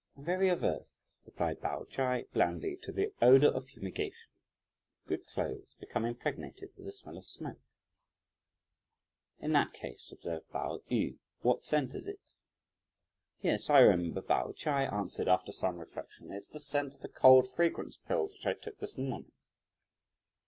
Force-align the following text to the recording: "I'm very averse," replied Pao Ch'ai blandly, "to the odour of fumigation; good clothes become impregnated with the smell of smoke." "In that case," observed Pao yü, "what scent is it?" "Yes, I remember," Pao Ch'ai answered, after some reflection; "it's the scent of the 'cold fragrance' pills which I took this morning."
"I'm 0.17 0.25
very 0.25 0.49
averse," 0.49 1.19
replied 1.27 1.61
Pao 1.61 1.83
Ch'ai 1.87 2.23
blandly, 2.33 2.75
"to 2.81 2.91
the 2.91 3.13
odour 3.21 3.51
of 3.51 3.67
fumigation; 3.67 4.31
good 5.05 5.27
clothes 5.27 5.75
become 5.79 6.05
impregnated 6.05 6.71
with 6.75 6.85
the 6.87 6.91
smell 6.91 7.17
of 7.19 7.25
smoke." 7.27 7.59
"In 9.39 9.53
that 9.53 9.73
case," 9.73 10.11
observed 10.11 10.49
Pao 10.49 10.79
yü, 10.89 11.19
"what 11.41 11.61
scent 11.61 11.93
is 11.93 12.07
it?" 12.07 12.33
"Yes, 13.41 13.69
I 13.69 13.81
remember," 13.81 14.23
Pao 14.23 14.53
Ch'ai 14.53 14.91
answered, 14.91 15.27
after 15.27 15.51
some 15.51 15.77
reflection; 15.77 16.31
"it's 16.31 16.47
the 16.47 16.59
scent 16.59 16.95
of 16.95 17.01
the 17.01 17.07
'cold 17.07 17.47
fragrance' 17.47 17.97
pills 18.07 18.33
which 18.33 18.47
I 18.47 18.53
took 18.55 18.79
this 18.79 18.97
morning." 18.97 19.31